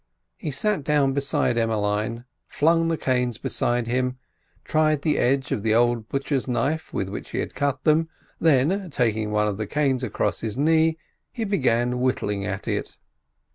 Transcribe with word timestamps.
He 0.35 0.49
sat 0.49 0.83
down 0.83 1.13
beside 1.13 1.59
Emmeline, 1.59 2.25
flung 2.47 2.87
the 2.87 2.97
canes 2.97 3.37
beside 3.37 3.85
him, 3.85 4.17
tried 4.63 5.03
the 5.03 5.19
edge 5.19 5.51
of 5.51 5.61
the 5.61 5.75
old 5.75 6.09
butcher's 6.09 6.47
knife 6.47 6.91
with 6.91 7.07
which 7.07 7.29
he 7.29 7.37
had 7.37 7.53
cut 7.53 7.83
them, 7.83 8.09
then, 8.39 8.89
taking 8.89 9.29
one 9.29 9.47
of 9.47 9.57
the 9.57 9.67
canes 9.67 10.01
across 10.03 10.39
his 10.41 10.57
knee, 10.57 10.97
he 11.31 11.43
began 11.43 11.99
whittling 11.99 12.43
at 12.47 12.67
it. 12.67 12.97